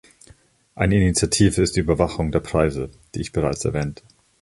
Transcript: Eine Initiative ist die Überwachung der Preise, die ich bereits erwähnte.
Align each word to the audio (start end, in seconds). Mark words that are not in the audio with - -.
Eine 0.73 0.95
Initiative 0.95 1.61
ist 1.61 1.75
die 1.75 1.81
Überwachung 1.81 2.31
der 2.31 2.39
Preise, 2.39 2.89
die 3.13 3.21
ich 3.21 3.33
bereits 3.33 3.63
erwähnte. 3.65 4.01